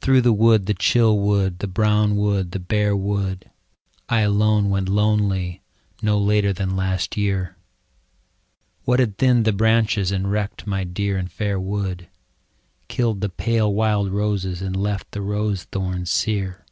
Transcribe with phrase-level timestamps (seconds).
[0.00, 3.50] Through the wood, the chill wood, the brown wood, the bare wood,
[4.08, 5.60] I alone went lonely
[6.00, 7.56] no later than last year,
[8.84, 12.06] What had thinned the branches, and wrecked my dear and fair wood.
[12.86, 16.64] Killed the pale wild roses and left the rose thorns sere